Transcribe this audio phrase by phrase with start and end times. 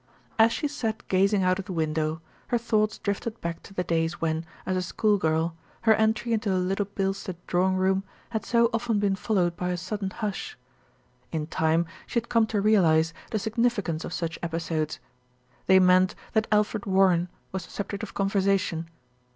[0.37, 1.07] 128 THE RETURN OF ALFRED As she sat
[1.37, 4.81] gazing out of the window, her thoughts drifted back to the days when, as a
[4.81, 9.69] schoolgirl, her entry into a Little Bilstead drawing room had so often been followed by
[9.69, 10.57] a sudden hush.
[11.31, 14.97] In time she had come to realise the significance of such episodes
[15.67, 18.89] they meant that Alfred Warren was the subject of conversation.